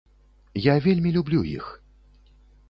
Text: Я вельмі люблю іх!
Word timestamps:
Я 0.71 0.75
вельмі 0.85 1.11
люблю 1.17 1.43
іх! 1.57 1.69